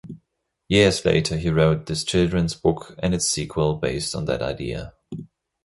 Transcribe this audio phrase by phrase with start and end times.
[0.67, 4.95] Years later he wrote this children's book and its sequel based on that idea.